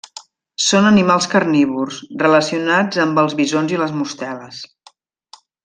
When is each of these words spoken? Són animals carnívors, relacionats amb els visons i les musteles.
Són 0.67 0.87
animals 0.91 1.27
carnívors, 1.33 1.99
relacionats 2.23 3.03
amb 3.05 3.23
els 3.25 3.39
visons 3.43 3.77
i 3.77 3.81
les 3.85 3.95
musteles. 4.01 4.67